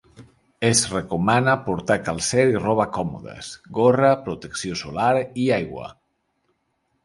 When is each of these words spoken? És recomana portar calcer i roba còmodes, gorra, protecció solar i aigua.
És 0.69 0.79
recomana 0.93 1.53
portar 1.67 1.97
calcer 2.07 2.47
i 2.53 2.57
roba 2.65 2.87
còmodes, 2.97 3.53
gorra, 3.81 4.11
protecció 4.27 4.81
solar 4.85 5.11
i 5.45 5.49
aigua. 5.63 5.95